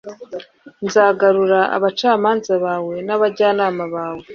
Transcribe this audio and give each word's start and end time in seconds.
nzagarura 0.85 1.59
abacamanza 1.75 2.53
bawe 2.65 2.95
n'abajyanama 3.07 3.83
bawe 3.95 4.25